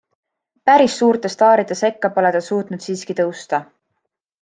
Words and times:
Päris 0.69 0.95
suurte 1.01 1.31
staaride 1.35 1.79
sekka 1.83 2.13
pole 2.19 2.35
ta 2.39 2.45
suutnud 2.49 2.87
siiski 2.89 3.19
tõusta. 3.23 3.67